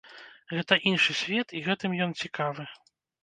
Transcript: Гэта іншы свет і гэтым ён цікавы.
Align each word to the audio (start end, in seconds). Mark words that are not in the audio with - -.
Гэта 0.53 0.77
іншы 0.91 1.11
свет 1.19 1.53
і 1.59 1.63
гэтым 1.67 1.91
ён 2.05 2.17
цікавы. 2.25 2.67